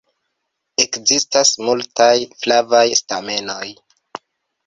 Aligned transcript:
Ekzistas 0.83 1.51
multaj 1.67 2.09
flavaj 2.45 2.85
stamenoj. 3.01 3.69